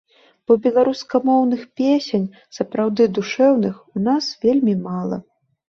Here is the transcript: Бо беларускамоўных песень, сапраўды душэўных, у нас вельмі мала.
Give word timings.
Бо 0.45 0.51
беларускамоўных 0.63 1.61
песень, 1.83 2.25
сапраўды 2.59 3.09
душэўных, 3.21 3.79
у 3.95 4.05
нас 4.09 4.33
вельмі 4.43 4.77
мала. 4.91 5.25